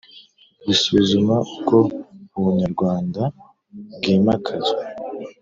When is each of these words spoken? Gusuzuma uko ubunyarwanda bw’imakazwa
Gusuzuma 0.65 1.35
uko 1.57 1.75
ubunyarwanda 2.37 3.21
bw’imakazwa 3.95 4.81